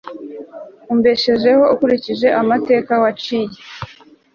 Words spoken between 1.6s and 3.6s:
ukurikije amateka waciye